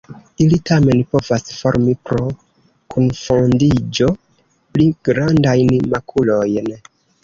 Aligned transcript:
Ili 0.43 0.57
tamen 0.69 1.03
povas 1.11 1.45
formi 1.57 1.93
pro 2.09 2.25
kunfandiĝo 2.95 4.11
pli 4.19 4.93
grandajn 5.11 5.75
makulojn. 5.97 6.79